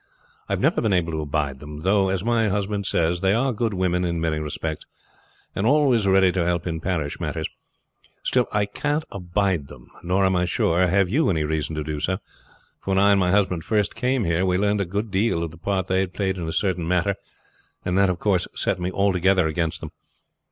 I 0.49 0.53
have 0.53 0.59
never 0.59 0.81
been 0.81 0.93
able 0.93 1.11
to 1.11 1.21
abide 1.21 1.59
them, 1.59 1.81
though, 1.81 2.09
as 2.09 2.23
my 2.23 2.47
husband 2.47 2.87
says, 2.87 3.21
they 3.21 3.35
are 3.35 3.53
good 3.53 3.75
women 3.75 4.03
in 4.03 4.19
many 4.19 4.39
respects, 4.39 4.87
and 5.53 5.67
always 5.67 6.07
ready 6.07 6.31
to 6.31 6.43
help 6.43 6.65
in 6.65 6.79
parish 6.79 7.19
matters. 7.19 7.47
Still 8.23 8.47
I 8.51 8.65
can't 8.65 9.03
abide 9.11 9.67
them, 9.67 9.89
nor 10.01 10.25
I 10.25 10.27
am 10.27 10.45
sure 10.47 10.87
have 10.87 11.07
you 11.07 11.29
any 11.29 11.43
reason 11.43 11.75
to 11.75 11.83
do 11.83 11.99
so; 11.99 12.17
for 12.79 12.95
when 12.95 12.97
I 12.97 13.11
and 13.11 13.19
my 13.19 13.29
husband 13.29 13.63
first 13.63 13.93
came 13.93 14.23
here 14.23 14.43
we 14.43 14.57
learned 14.57 14.81
a 14.81 14.85
good 14.85 15.11
deal 15.11 15.43
of 15.43 15.51
the 15.51 15.57
part 15.59 15.85
they 15.85 15.99
had 15.99 16.15
played 16.15 16.39
in 16.39 16.47
a 16.47 16.51
certain 16.51 16.87
matter, 16.87 17.13
and 17.85 17.95
that 17.99 18.09
of 18.09 18.17
course 18.17 18.47
set 18.55 18.79
me 18.79 18.89
altogether 18.91 19.45
against 19.45 19.81
them. 19.81 19.91